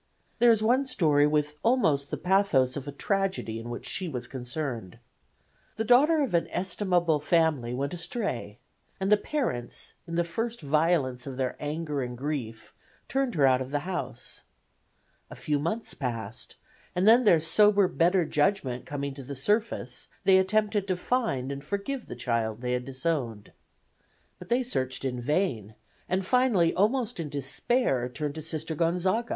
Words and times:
There 0.39 0.49
was 0.49 0.63
one 0.63 0.87
story 0.87 1.27
with 1.27 1.57
almost 1.61 2.09
the 2.09 2.17
pathos 2.17 2.75
of 2.75 2.87
a 2.87 2.91
tragedy 2.91 3.59
in 3.59 3.69
which 3.69 3.85
she 3.85 4.09
was 4.09 4.25
concerned. 4.25 4.97
The 5.75 5.83
daughter 5.83 6.23
of 6.23 6.33
an 6.33 6.47
estimable 6.49 7.19
family 7.19 7.75
went 7.75 7.93
astray, 7.93 8.57
and 8.99 9.11
the 9.11 9.15
parents 9.17 9.93
in 10.07 10.15
the 10.15 10.23
first 10.23 10.59
violence 10.59 11.27
of 11.27 11.37
their 11.37 11.55
anger 11.59 12.01
and 12.01 12.17
grief 12.17 12.73
turned 13.07 13.35
her 13.35 13.45
out 13.45 13.61
of 13.61 13.69
the 13.69 13.81
house. 13.85 14.41
A 15.29 15.35
few 15.35 15.59
months 15.59 15.93
passed, 15.93 16.55
and 16.95 17.07
then 17.07 17.23
their 17.23 17.39
sober 17.39 17.87
better 17.87 18.25
judgment 18.25 18.87
coming 18.87 19.13
to 19.13 19.23
the 19.23 19.35
surface 19.35 20.07
they 20.23 20.39
attempted 20.39 20.87
to 20.87 20.95
find 20.97 21.51
and 21.51 21.63
forgive 21.63 22.07
the 22.07 22.15
child 22.15 22.61
they 22.61 22.71
had 22.73 22.85
disowned. 22.85 23.51
But 24.39 24.49
they 24.49 24.63
searched 24.63 25.05
in 25.05 25.21
vain, 25.21 25.75
and 26.09 26.25
finally 26.25 26.73
almost 26.73 27.19
in 27.19 27.29
despair 27.29 28.09
turned 28.09 28.33
to 28.33 28.41
Sister 28.41 28.73
Gonzaga. 28.73 29.29